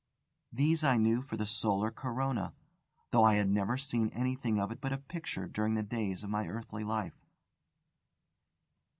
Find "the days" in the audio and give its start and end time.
5.75-6.23